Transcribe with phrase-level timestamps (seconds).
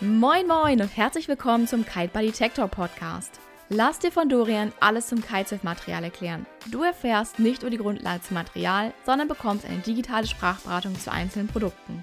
[0.00, 3.38] Moin Moin und herzlich willkommen zum Kite Buddy Detector Podcast.
[3.68, 6.46] Lass dir von Dorian alles zum Kitesurf-Material erklären.
[6.72, 11.46] Du erfährst nicht nur die Grundlage zum Material, sondern bekommst eine digitale Sprachberatung zu einzelnen
[11.46, 12.02] Produkten.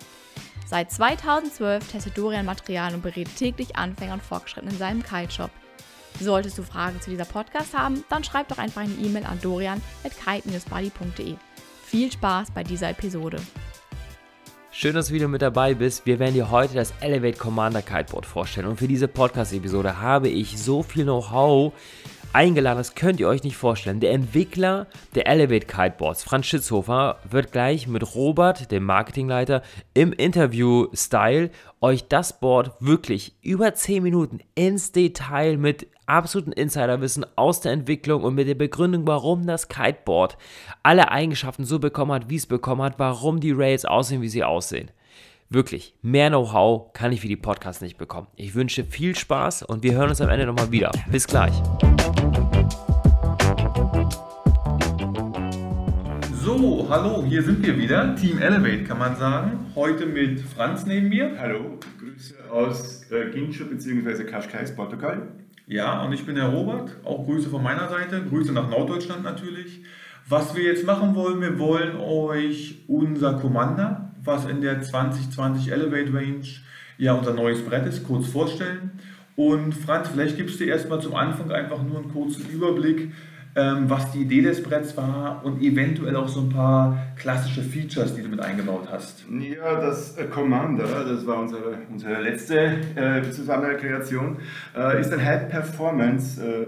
[0.66, 5.52] Seit 2012 testet Dorian Material und berät täglich Anfänger und Fortgeschritten in seinem Kite-Shop.
[6.18, 11.36] Solltest du Fragen zu dieser Podcast haben, dann schreib doch einfach eine E-Mail an dorian.kite-buddy.de.
[11.84, 13.42] Viel Spaß bei dieser Episode.
[14.74, 16.06] Schön, dass du wieder mit dabei bist.
[16.06, 18.68] Wir werden dir heute das Elevate Commander Kiteboard vorstellen.
[18.68, 21.74] Und für diese Podcast-Episode habe ich so viel Know-how
[22.32, 24.00] eingeladen, das könnt ihr euch nicht vorstellen.
[24.00, 29.62] Der Entwickler der Elevate Kiteboards, Franz Schitzhofer, wird gleich mit Robert, dem Marketingleiter,
[29.94, 31.50] im Interview-Style
[31.82, 38.24] euch das Board wirklich über 10 Minuten ins Detail mit absoluten Insiderwissen aus der Entwicklung
[38.24, 40.38] und mit der Begründung, warum das Kiteboard
[40.84, 44.44] alle Eigenschaften so bekommen hat, wie es bekommen hat, warum die Rails aussehen, wie sie
[44.44, 44.92] aussehen.
[45.50, 48.28] Wirklich, mehr Know-how kann ich für die Podcast nicht bekommen.
[48.36, 50.92] Ich wünsche viel Spaß und wir hören uns am Ende nochmal wieder.
[51.10, 51.54] Bis gleich.
[56.44, 58.16] So, hallo, hier sind wir wieder.
[58.16, 59.72] Team Elevate kann man sagen.
[59.76, 61.38] Heute mit Franz neben mir.
[61.40, 64.24] Hallo, Grüße aus äh, Gincho bzw.
[64.24, 65.28] Cascais, Portugal.
[65.72, 66.98] Ja, und ich bin der Robert.
[67.06, 68.22] Auch Grüße von meiner Seite.
[68.30, 69.82] Grüße nach Norddeutschland natürlich.
[70.28, 76.14] Was wir jetzt machen wollen, wir wollen euch unser Commander, was in der 2020 Elevate
[76.14, 76.44] Range
[76.98, 78.92] ja unser neues Brett ist, kurz vorstellen.
[79.38, 83.14] Und Franz, vielleicht gibst du erstmal zum Anfang einfach nur einen kurzen Überblick,
[83.56, 88.16] ähm, was die Idee des Bretts war und eventuell auch so ein paar klassische Features,
[88.16, 89.26] die du mit eingebaut hast.
[89.30, 94.38] Ja, das äh, Commander, das war unsere, unsere letzte äh, Zusammenkreation,
[94.76, 96.66] äh, ist ein High-Performance äh,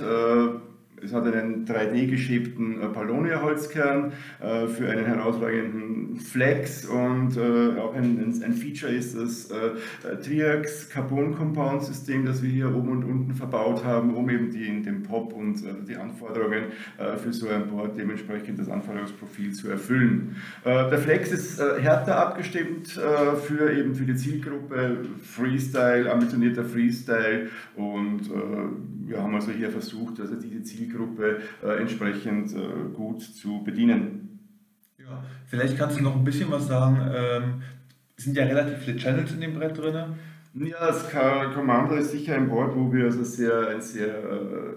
[0.00, 0.69] äh,
[1.02, 8.20] es hat einen 3D-geschäbten äh, Palonia-Holzkern äh, für einen herausragenden Flex und äh, auch ein,
[8.60, 9.48] Feature ist das
[10.22, 14.82] Triax Carbon Compound System, das wir hier oben und unten verbaut haben, um eben die,
[14.82, 16.64] den Pop und die Anforderungen
[17.22, 20.36] für so ein Board dementsprechend das Anforderungsprofil zu erfüllen.
[20.64, 28.30] Der Flex ist härter abgestimmt für eben für die Zielgruppe Freestyle, ambitionierter Freestyle und
[29.10, 34.38] wir haben also hier versucht, also diese Zielgruppe äh, entsprechend äh, gut zu bedienen.
[34.98, 37.00] Ja, vielleicht kannst du noch ein bisschen was sagen.
[37.12, 37.62] Ähm,
[38.16, 40.14] es sind ja relativ viele Channels in dem Brett drin.
[40.52, 41.08] Ja, das
[41.54, 44.08] Commander ist sicher ein Board, wo wir also sehr, ein sehr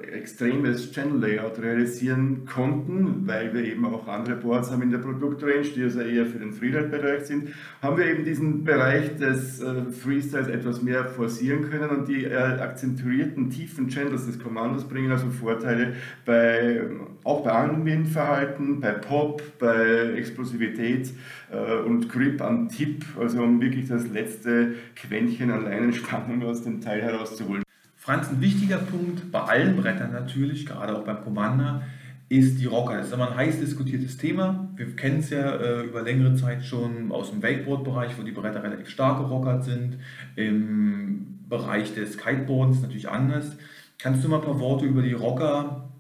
[0.04, 5.64] äh, extremes Channel-Layout realisieren konnten, weil wir eben auch andere Boards haben in der Produktrange,
[5.64, 10.48] die also eher für den Freeride-Bereich sind, haben wir eben diesen Bereich des äh, Freestyles
[10.48, 15.96] etwas mehr forcieren können und die äh, akzentuierten tiefen Channels des Commandos bringen also Vorteile
[16.24, 16.84] bei,
[17.24, 21.12] auch bei Anwendverhalten, bei Pop, bei Explosivität
[21.52, 26.82] äh, und Grip am Tipp, also um wirklich das letzte Quäntchen an Leinenspannung aus dem
[26.82, 27.64] Teil herauszuholen.
[27.96, 31.84] Franz, ein wichtiger Punkt bei allen Brettern natürlich, gerade auch beim Commander,
[32.28, 32.98] ist die Rocker.
[32.98, 34.68] Das ist immer ein heiß diskutiertes Thema.
[34.76, 38.64] Wir kennen es ja äh, über längere Zeit schon aus dem Wakeboard-Bereich, wo die Bretter
[38.64, 40.00] relativ stark gerockert sind.
[40.36, 43.56] Im Bereich des Kiteboardens natürlich anders.
[44.00, 45.93] Kannst du mal ein paar Worte über die Rocker,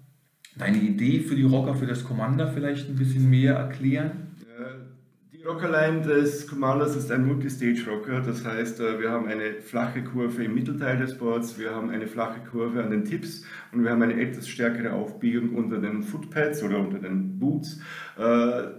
[0.56, 4.22] deine Idee für die Rocker, für das Commander vielleicht ein bisschen mehr erklären?
[5.45, 10.55] Rockerline des Commanders ist ein Multistage-Rocker, das heißt, äh, wir haben eine flache Kurve im
[10.55, 13.43] Mittelteil des Boards, wir haben eine flache Kurve an den Tips
[13.73, 17.81] und wir haben eine etwas stärkere Aufbiegung unter den Footpads oder unter den Boots.
[18.17, 18.21] Äh,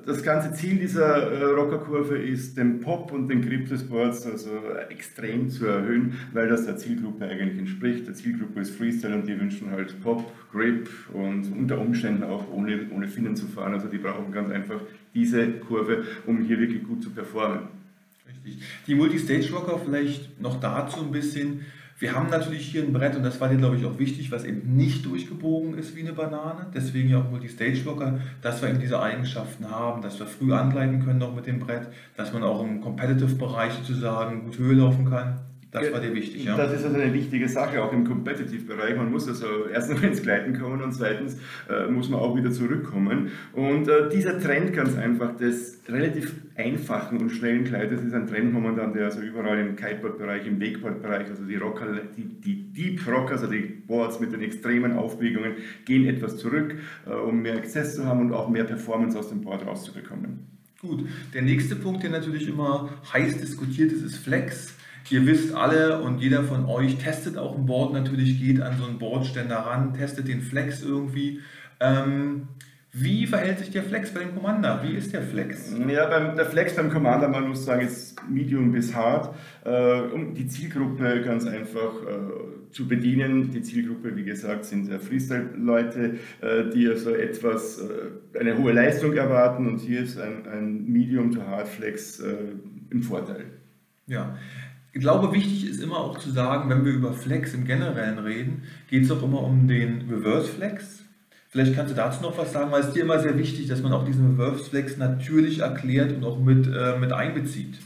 [0.06, 4.50] das ganze Ziel dieser äh, Rockerkurve ist, den Pop und den Grip des Boards also
[4.88, 8.06] extrem zu erhöhen, weil das der Zielgruppe eigentlich entspricht.
[8.06, 12.86] Der Zielgruppe ist Freestyle und die wünschen halt Pop, Grip und unter Umständen auch ohne,
[12.90, 13.74] ohne Finnen zu fahren.
[13.74, 14.80] Also die brauchen ganz einfach
[15.14, 17.60] diese Kurve, um hier wirklich gut zu performen.
[18.26, 18.62] Richtig.
[18.86, 21.64] Die Multistage-Rocker vielleicht noch dazu ein bisschen.
[21.98, 24.44] Wir haben natürlich hier ein Brett, und das war dir, glaube ich, auch wichtig, was
[24.44, 26.66] eben nicht durchgebogen ist wie eine Banane.
[26.74, 31.20] Deswegen ja auch Multistage-Locker, dass wir eben diese Eigenschaften haben, dass wir früh angleiten können
[31.20, 31.86] noch mit dem Brett,
[32.16, 35.38] dass man auch im Competitive-Bereich sozusagen gut Höhe laufen kann.
[35.74, 36.56] Das war dir wichtig, ja?
[36.56, 38.96] Das ist also eine wichtige Sache, auch im Competitive-Bereich.
[38.96, 41.36] Man muss also erstens ins Gleiten kommen und zweitens
[41.68, 43.32] äh, muss man auch wieder zurückkommen.
[43.52, 48.52] Und äh, dieser Trend ganz einfach des relativ einfachen und schnellen Gleites ist ein Trend
[48.52, 51.86] momentan, der also überall im Kiteboard-Bereich, im Wakeboard-Bereich, also die Rocker,
[52.16, 55.54] die, die Deep Rockers, also die Boards mit den extremen Aufbiegungen,
[55.84, 59.40] gehen etwas zurück, äh, um mehr Access zu haben und auch mehr Performance aus dem
[59.40, 60.46] Board rauszubekommen.
[60.80, 64.73] Gut, der nächste Punkt, der natürlich immer heiß diskutiert ist, ist Flex.
[65.10, 68.86] Ihr wisst alle und jeder von euch testet auch ein Board natürlich, geht an so
[68.86, 71.40] einen Boardständer ran, testet den Flex irgendwie.
[71.80, 72.48] Ähm,
[72.96, 74.80] Wie verhält sich der Flex bei dem Commander?
[74.84, 75.74] Wie ist der Flex?
[75.88, 79.34] Ja, beim, der Flex beim Commander, man muss sagen, ist medium bis hart,
[79.64, 83.50] äh, um die Zielgruppe ganz einfach äh, zu bedienen.
[83.50, 89.66] Die Zielgruppe, wie gesagt, sind Freestyle-Leute, äh, die also etwas, äh, eine hohe Leistung erwarten
[89.66, 92.36] und hier ist ein, ein Medium to Hard Flex äh,
[92.90, 93.46] im Vorteil.
[94.06, 94.36] Ja,
[94.94, 98.62] ich glaube, wichtig ist immer auch zu sagen, wenn wir über Flex im Generellen reden,
[98.88, 101.02] geht es auch immer um den Reverse Flex.
[101.50, 103.92] Vielleicht kannst du dazu noch was sagen, weil es dir immer sehr wichtig, dass man
[103.92, 107.76] auch diesen Reverse Flex natürlich erklärt und auch mit, äh, mit einbezieht.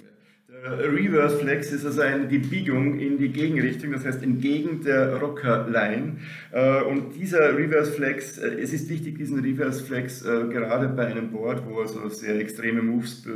[0.76, 5.16] Der Reverse Flex ist also eine, die Biegung in die Gegenrichtung, das heißt entgegen der
[5.16, 6.16] Rocker Line.
[6.52, 11.06] Äh, und dieser Reverse Flex, äh, es ist wichtig, diesen Reverse Flex äh, gerade bei
[11.06, 13.26] einem Board, wo also sehr extreme Moves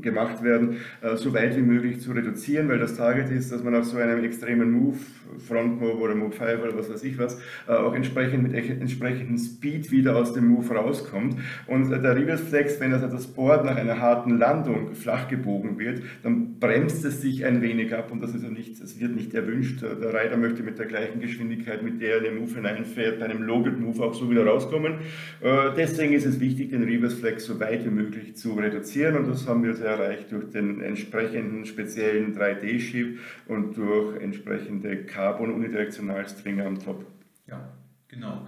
[0.00, 0.78] gemacht werden,
[1.16, 4.24] so weit wie möglich zu reduzieren, weil das Target ist, dass man auf so einem
[4.24, 4.98] extremen Move,
[5.38, 9.90] Front Move oder Move 5 oder was weiß ich was, auch entsprechend mit entsprechendem Speed
[9.90, 11.36] wieder aus dem Move rauskommt.
[11.66, 16.02] Und der Reverse Flex, wenn also das Board nach einer harten Landung flach gebogen wird,
[16.22, 19.34] dann bremst es sich ein wenig ab und das ist ja nicht, es wird nicht
[19.34, 19.82] erwünscht.
[19.82, 23.42] Der Reiter möchte mit der gleichen Geschwindigkeit, mit der er den Move hineinfährt, bei einem
[23.42, 24.94] Loaded Move auch so wieder rauskommen.
[25.40, 29.28] Äh, deswegen ist es wichtig, den Reverse Flex so weit wie möglich zu reduzieren und
[29.28, 33.18] das haben wir sehr erreicht durch den entsprechenden speziellen 3D-Chip
[33.48, 37.06] und durch entsprechende Carbon Unidirektionalstringer am Top.
[37.48, 37.72] Ja,
[38.08, 38.46] genau.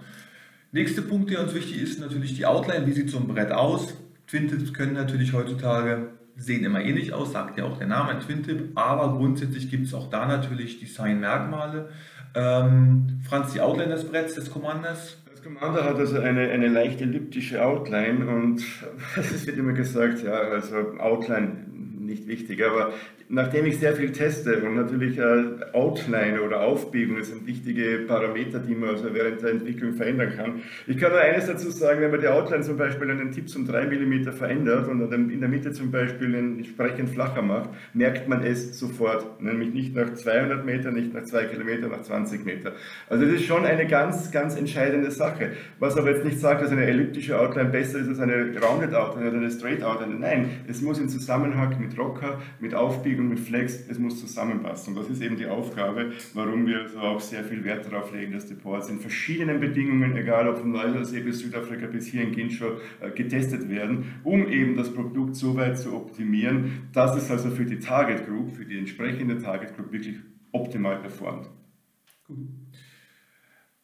[0.71, 2.85] Nächster Punkt, der uns wichtig ist, natürlich die Outline.
[2.85, 3.95] Wie sieht so ein Brett aus?
[4.27, 8.69] Twin können natürlich heutzutage sehen immer ähnlich aus, sagt ja auch der Name, ein Twin-Tip,
[8.75, 11.89] aber grundsätzlich gibt es auch da natürlich Design-Merkmale.
[12.33, 15.17] Ähm, Franz, die Outline des Bretts des Commanders?
[15.29, 18.63] Das Commander hat also eine, eine leicht elliptische Outline und
[19.17, 21.65] es wird immer gesagt, ja, also Outline
[22.09, 22.93] nicht wichtig, aber
[23.29, 28.73] nachdem ich sehr viel teste und natürlich äh, Outline oder Aufbiegung sind wichtige Parameter, die
[28.73, 30.61] man also während der Entwicklung verändern kann.
[30.87, 33.67] Ich kann nur eines dazu sagen, wenn man die Outline zum Beispiel einen Tipp um
[33.67, 38.77] 3 mm verändert und in der Mitte zum Beispiel entsprechend flacher macht, merkt man es
[38.77, 42.73] sofort, nämlich nicht nach 200 Meter, nicht nach 2 Kilometer, nach 20 Meter.
[43.07, 45.51] Also das ist schon eine ganz, ganz entscheidende Sache.
[45.77, 49.29] Was aber jetzt nicht sagt, dass eine elliptische Outline besser ist als eine Rounded Outline
[49.29, 50.15] oder eine Straight Outline.
[50.19, 54.95] Nein, es muss in Zusammenhang mit Rocker, mit Aufbiegung mit Flex, es muss zusammenpassen.
[54.95, 58.33] Und das ist eben die Aufgabe, warum wir so auch sehr viel Wert darauf legen,
[58.33, 62.31] dass die Ports in verschiedenen Bedingungen, egal ob von Neuseeland bis Südafrika bis hier in
[62.31, 67.49] Ginshow, äh, getestet werden, um eben das Produkt so weit zu optimieren, dass es also
[67.49, 70.15] für die Target Group, für die entsprechende Target Group wirklich
[70.51, 71.49] optimal performt.
[72.25, 72.47] Gut.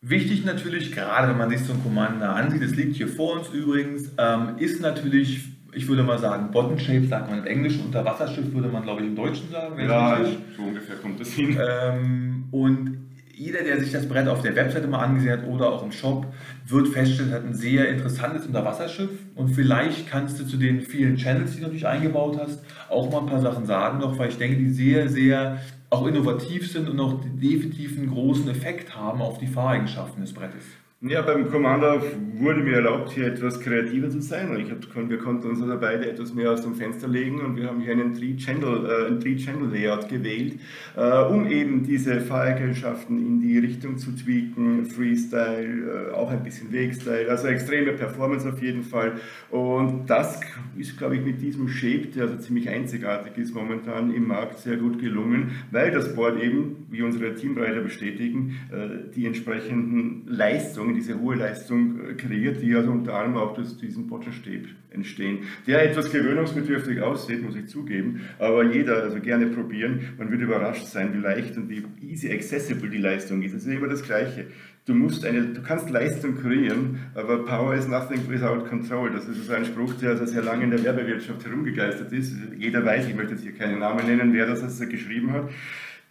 [0.08, 3.50] Wichtig natürlich, gerade wenn man sich so ein Commander ansieht, das liegt hier vor uns
[3.50, 5.46] übrigens, ähm, ist natürlich
[5.76, 9.08] ich würde mal sagen, Bottom Shape sagt man im Englischen, Unterwasserschiff würde man, glaube ich,
[9.08, 9.80] im Deutschen sagen.
[9.80, 10.20] Ja,
[10.56, 11.58] so ungefähr kommt es hin.
[11.60, 15.84] Ähm, und jeder, der sich das Brett auf der Webseite mal angesehen hat oder auch
[15.84, 16.26] im Shop,
[16.66, 19.10] wird feststellen, es hat ein sehr interessantes Unterwasserschiff.
[19.36, 23.20] Und vielleicht kannst du zu den vielen Channels, die du natürlich eingebaut hast, auch mal
[23.20, 27.00] ein paar Sachen sagen noch, weil ich denke, die sehr, sehr auch innovativ sind und
[27.00, 30.64] auch definitiv einen großen Effekt haben auf die Fahreigenschaften des Brettes.
[31.08, 32.02] Ja, beim Commander
[32.40, 34.60] wurde mir erlaubt, hier etwas kreativer zu sein.
[34.60, 37.68] Ich hab, wir konnten uns also beide etwas mehr aus dem Fenster legen und wir
[37.68, 40.60] haben hier einen Three-Channel-Layout äh, gewählt,
[40.96, 46.72] äh, um eben diese Fahreigenschaften in die Richtung zu tweaken, Freestyle, äh, auch ein bisschen
[46.72, 49.14] Wegstyle, also extreme Performance auf jeden Fall.
[49.52, 50.42] Und das
[50.76, 54.78] ist, glaube ich, mit diesem Shape, der also ziemlich einzigartig ist momentan im Markt, sehr
[54.78, 61.20] gut gelungen, weil das Board eben, wie unsere Teamreiter bestätigen, äh, die entsprechenden Leistungen diese
[61.20, 66.12] hohe Leistung äh, kreiert, die also unter anderem auch durch diesen Botschenstab entstehen, der etwas
[66.12, 70.14] gewöhnungsbedürftig aussieht, muss ich zugeben, aber jeder also gerne probieren.
[70.18, 73.54] Man wird überrascht sein, wie leicht und wie easy accessible die Leistung ist.
[73.54, 74.48] Es ist immer das Gleiche.
[74.86, 79.10] Du, musst eine, du kannst Leistung kreieren, aber Power is nothing without control.
[79.12, 82.36] Das ist ein Spruch, der also sehr lange in der Werbewirtschaft herumgegeistert ist.
[82.58, 85.50] Jeder weiß, ich möchte jetzt hier keinen Namen nennen, wer das also geschrieben hat.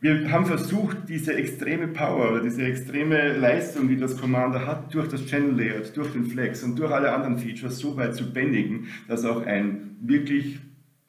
[0.05, 5.09] Wir haben versucht, diese extreme Power oder diese extreme Leistung, die das Commander hat, durch
[5.09, 8.89] das Channel Layout, durch den Flex und durch alle anderen Features so weit zu bändigen,
[9.09, 10.59] dass auch ein wirklich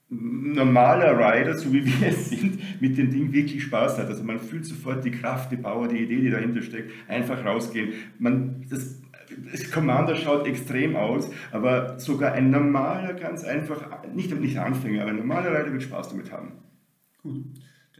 [0.08, 4.08] normaler Rider, so wie wir es sind, mit dem Ding wirklich Spaß hat.
[4.08, 7.92] Also man fühlt sofort die Kraft, die Power, die Idee, die dahinter steckt, einfach rausgehen.
[8.18, 9.02] Man, das,
[9.52, 15.12] das Commander schaut extrem aus, aber sogar ein normaler, ganz einfach, nicht, nicht Anfänger, aber
[15.12, 16.54] ein normaler Rider wird Spaß damit haben.
[17.22, 17.44] Gut.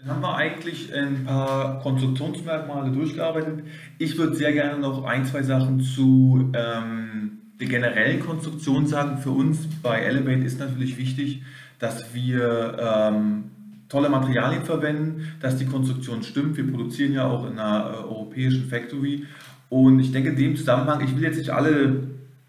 [0.06, 3.64] Dann haben wir eigentlich ein paar Konstruktionsmerkmale durchgearbeitet.
[3.98, 9.18] Ich würde sehr gerne noch ein, zwei Sachen zu ähm, der generellen Konstruktion sagen.
[9.18, 11.42] Für uns bei Elevate ist natürlich wichtig,
[11.80, 13.46] dass wir ähm,
[13.90, 16.56] tolle Materialien verwenden, dass die Konstruktion stimmt.
[16.56, 19.26] Wir produzieren ja auch in einer äh, europäischen Factory.
[19.70, 22.04] Und ich denke, in dem Zusammenhang, ich will jetzt nicht alle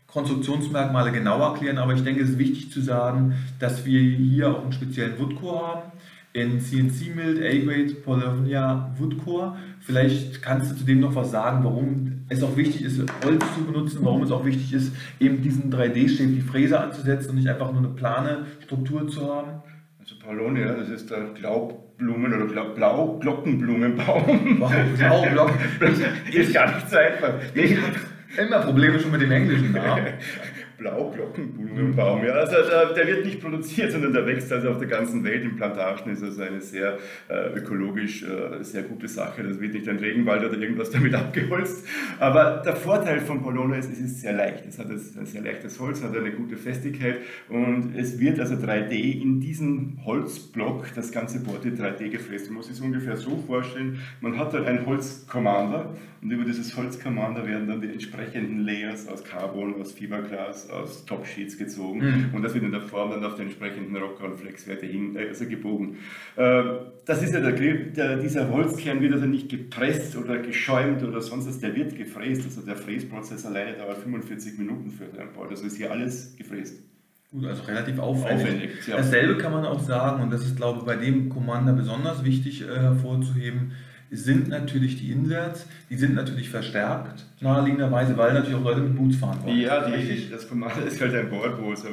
[0.09, 4.63] Konstruktionsmerkmale genau erklären, aber ich denke, es ist wichtig zu sagen, dass wir hier auch
[4.63, 5.93] einen speziellen Woodcore haben
[6.37, 9.57] in CNC Milled A-Grade Polonia Woodcore.
[9.81, 14.01] Vielleicht kannst du zudem noch was sagen, warum es auch wichtig ist, Holz zu benutzen,
[14.03, 17.83] warum es auch wichtig ist, eben diesen 3D-Shape, die Fräse anzusetzen und nicht einfach nur
[17.83, 19.63] eine plane Struktur zu haben.
[19.99, 24.61] Also Polonia, das ist der Glaubblumen- oder Blau-Glockenblumenbaum.
[24.61, 25.57] Wow, Blauglocken.
[26.33, 27.33] ist gar nicht so einfach.
[27.55, 30.05] Ich habe immer Probleme schon mit dem englischen Namen.
[30.79, 32.25] Blauglockenblumenbaum.
[32.25, 35.43] Ja, also der, der, wird nicht produziert, sondern der wächst also auf der ganzen Welt.
[35.43, 39.43] In Plantagen ist also eine sehr äh, ökologisch äh, sehr gute Sache.
[39.43, 41.87] Das wird nicht ein Regenwald oder irgendwas damit abgeholzt.
[42.19, 44.67] Aber der Vorteil von Polona ist, es ist sehr leicht.
[44.67, 47.19] Es hat ein sehr leichtes Holz, hat eine gute Festigkeit
[47.49, 52.47] und es wird also 3D in diesem Holzblock, das ganze Board wird 3D gefräst.
[52.47, 55.95] Man muss sich ungefähr so vorstellen, man hat dann einen Holzcommander
[56.27, 61.57] und über dieses Holzcommander werden dann die entsprechenden Layers aus Carbon, aus Fiberglas, aus, Top-Sheets
[61.57, 62.35] gezogen mhm.
[62.35, 65.29] und das wird in der Form dann auf die entsprechenden Rocker- und Flexwerte hin, äh,
[65.29, 65.99] also gebogen.
[66.35, 66.63] Äh,
[67.05, 71.47] das ist ja der, der, dieser Holzkern wird also nicht gepresst oder geschäumt oder sonst
[71.47, 72.43] was, der wird gefräst.
[72.45, 75.51] Also der Fräsprozess alleine dauert 45 Minuten für ein Board.
[75.51, 76.83] Also ist hier alles gefräst.
[77.31, 78.47] Gut, also relativ aufwendig.
[78.47, 78.97] aufwendig ja.
[78.97, 82.63] Dasselbe kann man auch sagen, und das ist, glaube ich, bei dem Commander besonders wichtig
[82.63, 83.71] äh, hervorzuheben,
[84.11, 89.17] sind natürlich die Inserts, die sind natürlich verstärkt, naheliegenderweise, weil natürlich auch Leute mit Boots
[89.17, 89.59] fahren wollen.
[89.59, 91.85] Ja, die, das Commander ist halt ein Board, wo es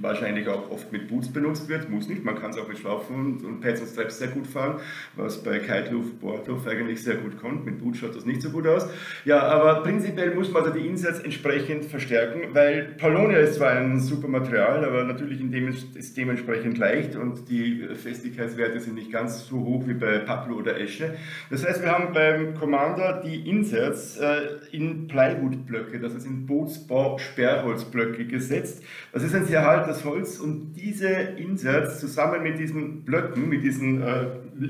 [0.00, 3.38] wahrscheinlich auch oft mit Boots benutzt wird, muss nicht, man kann es auch mit Schlaufen
[3.44, 4.80] und, Pads und Straps sehr gut fahren,
[5.16, 8.66] was bei Kiteluft, Boardluft eigentlich sehr gut kommt, mit Boots schaut das nicht so gut
[8.66, 8.88] aus.
[9.24, 14.00] Ja, aber prinzipiell muss man da die Inserts entsprechend verstärken, weil Polonia ist zwar ein
[14.00, 19.46] super Material, aber natürlich in dem ist dementsprechend leicht und die Festigkeitswerte sind nicht ganz
[19.46, 21.14] so hoch wie bei Paplo oder Esche.
[21.50, 28.26] Das heißt, wir haben beim Commander die Inserts äh, in Plywoodblöcke, das ist in Bootsbau-Sperrholzblöcke
[28.26, 28.82] gesetzt.
[29.12, 34.02] Das ist ein sehr das Holz und diese Inserts zusammen mit diesen Blöcken, mit diesen
[34.02, 34.26] äh,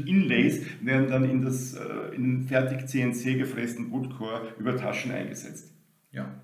[0.06, 5.72] Inlays, werden dann in, das, äh, in den fertig CNC gefrästen Woodcore über Taschen eingesetzt.
[6.10, 6.34] Ja,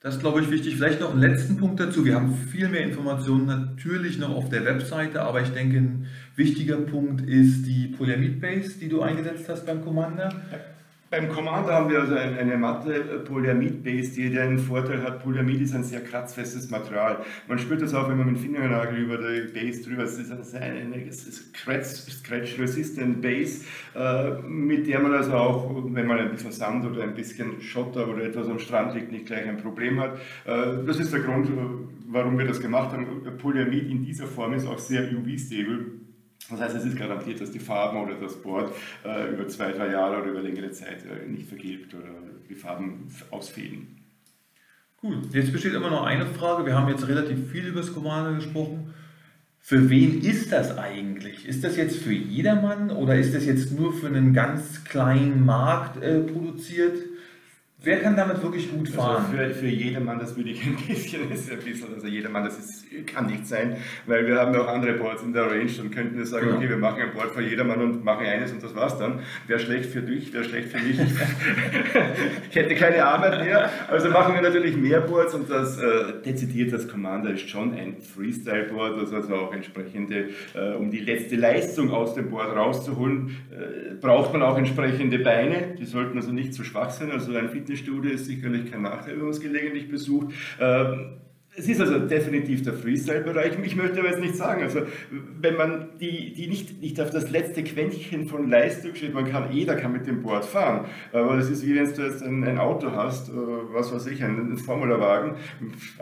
[0.00, 0.76] das ist, glaube ich, wichtig.
[0.76, 2.06] Vielleicht noch einen letzten Punkt dazu.
[2.06, 6.06] Wir haben viel mehr Informationen natürlich noch auf der Webseite, aber ich denke, ein
[6.36, 10.30] wichtiger Punkt ist die Polyamid Base, die du eingesetzt hast beim Commander.
[10.50, 10.58] Ja.
[11.10, 15.74] Beim Commander haben wir also eine matte äh, Polyamid-Base, die den Vorteil hat, Polyamid ist
[15.74, 17.24] ein sehr kratzfestes Material.
[17.48, 20.30] Man spürt das auch, wenn man mit dem Fingernagel über die Base drüber, es ist
[20.30, 23.64] eine, eine Scratch-Resistant Base,
[23.96, 28.06] äh, mit der man also auch, wenn man ein bisschen Sand oder ein bisschen Schotter
[28.06, 30.14] oder etwas am Strand liegt, nicht gleich ein Problem hat.
[30.44, 31.48] Äh, das ist der Grund,
[32.06, 33.04] warum wir das gemacht haben.
[33.36, 35.86] Polyamid in dieser Form ist auch sehr UV-stable
[36.50, 38.72] das heißt, es ist garantiert, dass die Farben oder das Board
[39.04, 42.08] äh, über zwei, drei Jahre oder über längere Zeit äh, nicht vergilbt oder
[42.48, 43.96] die Farben ausfehlen.
[44.96, 46.66] Gut, jetzt besteht immer noch eine Frage.
[46.66, 48.92] Wir haben jetzt relativ viel über das Commander gesprochen.
[49.58, 51.46] Für wen ist das eigentlich?
[51.46, 56.02] Ist das jetzt für jedermann oder ist das jetzt nur für einen ganz kleinen Markt
[56.02, 56.96] äh, produziert?
[57.82, 59.24] Wer kann damit wirklich gut also fahren?
[59.30, 62.58] Also für, für jedermann, das würde ich ein bisschen, ist ein bisschen, also jedermann, das
[62.58, 65.90] ist, kann nicht sein, weil wir haben ja auch andere Boards in der Range und
[65.90, 66.56] könnten wir sagen, ja.
[66.56, 69.20] okay, wir machen ein Board für jedermann und machen eines und das war's dann.
[69.46, 71.00] Wäre schlecht für dich, wäre schlecht für mich.
[72.50, 73.70] ich hätte keine Arbeit mehr.
[73.88, 77.96] Also machen wir natürlich mehr Boards und das äh, dezidiert das Commander ist schon ein
[78.02, 83.94] Freestyle-Board, das also auch entsprechende, äh, um die letzte Leistung aus dem Board rauszuholen, äh,
[83.94, 85.76] braucht man auch entsprechende Beine.
[85.78, 89.14] Die sollten also nicht zu schwach sein, also ein Fitness Fitnessstudio ist sicherlich kein Nachteil,
[89.14, 90.34] wenn man es gelegentlich besucht.
[90.58, 91.20] Ähm,
[91.56, 93.58] es ist also definitiv der Freestyle-Bereich.
[93.64, 94.82] Ich möchte aber jetzt nicht sagen, also
[95.40, 99.50] wenn man die, die nicht, nicht auf das letzte Quäntchen von Leistung steht, man kann,
[99.52, 102.58] jeder kann mit dem Board fahren, aber das ist wie wenn du jetzt ein, ein
[102.58, 105.34] Auto hast, äh, was weiß ich, einen, Formularwagen.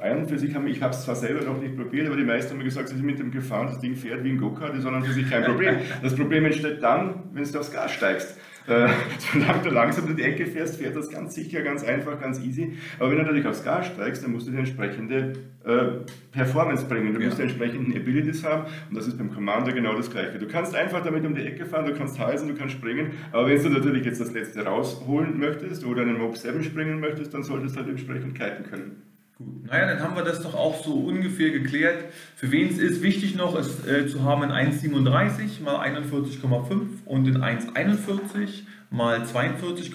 [0.01, 2.51] Ein für sich haben, ich habe es zwar selber noch nicht probiert, aber die meisten
[2.51, 4.83] haben mir gesagt, sie sind mit dem gefahren, das Ding fährt wie ein Go-Kart, ist
[4.83, 5.77] sondern für sich kein Problem.
[6.03, 8.39] Das Problem entsteht dann, wenn du aufs Gas steigst.
[8.69, 8.89] Äh,
[9.33, 12.75] solange du langsam in die Ecke fährst, fährt das ganz sicher, ganz einfach, ganz easy.
[12.99, 15.33] Aber wenn du natürlich aufs Gas steigst, dann musst du die entsprechende
[15.65, 15.85] äh,
[16.33, 17.15] Performance bringen.
[17.15, 17.27] Du ja.
[17.27, 20.39] musst die entsprechenden Abilities haben und das ist beim Commander genau das gleiche.
[20.39, 23.49] Du kannst einfach damit um die Ecke fahren, du kannst heißen, du kannst springen, aber
[23.49, 27.43] wenn du natürlich jetzt das letzte rausholen möchtest oder einen Mob 7 springen möchtest, dann
[27.43, 29.03] solltest du halt entsprechend kiten können.
[29.39, 32.07] Gut, naja, dann haben wir das doch auch so ungefähr geklärt.
[32.35, 37.29] Für wen es ist, wichtig noch ist äh, zu haben in 1,37 mal 41,5 und
[37.29, 39.95] in 1,41 mal 42,5.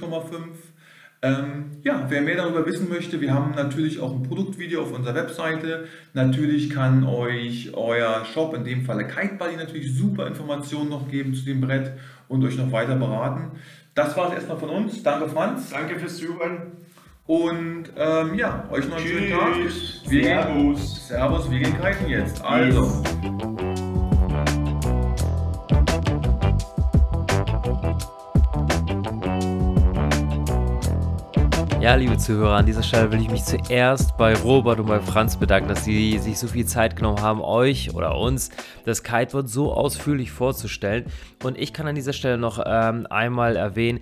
[1.23, 5.15] Ähm, ja, wer mehr darüber wissen möchte, wir haben natürlich auch ein Produktvideo auf unserer
[5.15, 5.89] Webseite.
[6.13, 11.43] Natürlich kann euch euer Shop, in dem Falle Kitebuddy, natürlich super Informationen noch geben zu
[11.43, 11.91] dem Brett
[12.29, 13.59] und euch noch weiter beraten.
[13.93, 15.03] Das war es erstmal von uns.
[15.03, 15.69] Danke, Franz.
[15.69, 16.82] Danke fürs Zuhören.
[17.25, 19.56] Und ähm, ja, euch noch einen schönen Tag.
[20.10, 20.77] Wir Servus.
[20.77, 20.77] Gehen,
[21.08, 22.44] Servus, wir gehen kiten jetzt.
[22.44, 23.01] Also.
[31.80, 35.38] Ja, liebe Zuhörer, an dieser Stelle will ich mich zuerst bei Robert und bei Franz
[35.38, 38.50] bedanken, dass sie sich so viel Zeit genommen haben, euch oder uns
[38.84, 41.06] das Kiteboard so ausführlich vorzustellen.
[41.42, 44.01] Und ich kann an dieser Stelle noch ähm, einmal erwähnen,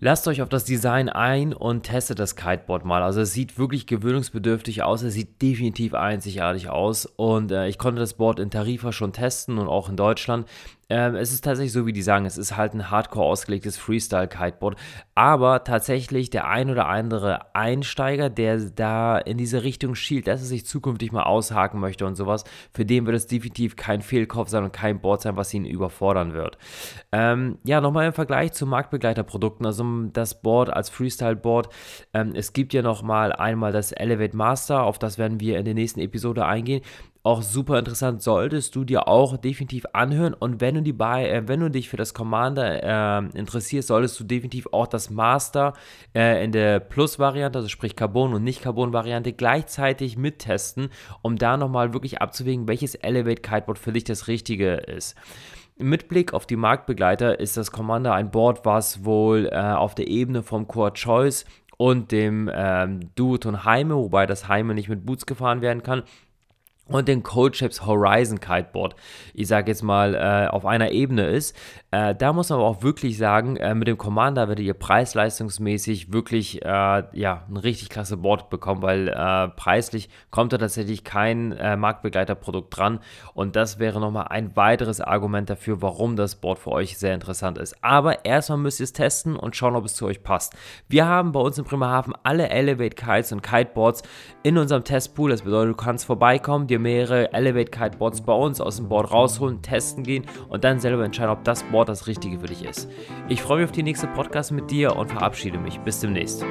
[0.00, 3.02] Lasst euch auf das Design ein und testet das Kiteboard mal.
[3.02, 7.98] Also es sieht wirklich gewöhnungsbedürftig aus, es sieht definitiv einzigartig aus und äh, ich konnte
[7.98, 10.46] das Board in Tarifa schon testen und auch in Deutschland.
[10.90, 14.76] Ähm, es ist tatsächlich so, wie die sagen, es ist halt ein hardcore ausgelegtes Freestyle-Kiteboard.
[15.14, 20.46] Aber tatsächlich der ein oder andere Einsteiger, der da in diese Richtung schielt, dass er
[20.46, 24.64] sich zukünftig mal aushaken möchte und sowas, für den wird es definitiv kein Fehlkopf sein
[24.64, 26.56] und kein Board sein, was ihn überfordern wird.
[27.12, 31.68] Ähm, ja, nochmal im Vergleich zu Marktbegleiterprodukten, also das Board als Freestyle-Board.
[32.14, 35.74] Ähm, es gibt ja nochmal einmal das Elevate Master, auf das werden wir in der
[35.74, 36.82] nächsten Episode eingehen
[37.28, 40.32] auch super interessant, solltest du dir auch definitiv anhören.
[40.32, 44.18] Und wenn du, die bei, äh, wenn du dich für das Commander äh, interessierst, solltest
[44.18, 45.74] du definitiv auch das Master
[46.14, 50.88] äh, in der Plus-Variante, also sprich Carbon- und Nicht-Carbon-Variante, gleichzeitig mittesten,
[51.20, 55.14] um da nochmal wirklich abzuwägen, welches Elevate Kiteboard für dich das Richtige ist.
[55.76, 60.08] Mit Blick auf die Marktbegleiter ist das Commander ein Board, was wohl äh, auf der
[60.08, 61.44] Ebene vom Core Choice
[61.76, 66.02] und dem ähm, Duoton Heime, wobei das Heime nicht mit Boots gefahren werden kann,
[66.88, 68.96] und den Cold Horizon Kiteboard,
[69.34, 71.54] ich sage jetzt mal, äh, auf einer Ebene ist.
[71.90, 76.12] Äh, da muss man aber auch wirklich sagen, äh, mit dem Commander werdet ihr preisleistungsmäßig
[76.12, 76.68] wirklich äh,
[77.12, 82.76] ja, ein richtig klasse Board bekommen, weil äh, preislich kommt da tatsächlich kein äh, Marktbegleiterprodukt
[82.76, 83.00] dran
[83.32, 87.56] und das wäre nochmal ein weiteres Argument dafür, warum das Board für euch sehr interessant
[87.56, 87.82] ist.
[87.82, 90.54] Aber erstmal müsst ihr es testen und schauen, ob es zu euch passt.
[90.88, 94.02] Wir haben bei uns in Bremerhaven alle Elevate Kites und Kiteboards
[94.42, 98.76] in unserem Testpool, das bedeutet, du kannst vorbeikommen, dir mehrere Elevate Kiteboards bei uns aus
[98.76, 102.46] dem Board rausholen, testen gehen und dann selber entscheiden, ob das Board das Richtige für
[102.46, 102.88] dich ist.
[103.28, 105.78] Ich freue mich auf die nächste Podcast mit dir und verabschiede mich.
[105.80, 106.44] Bis demnächst.